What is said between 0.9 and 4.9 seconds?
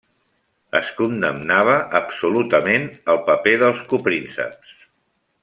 condemnava absolutament el paper dels coprínceps.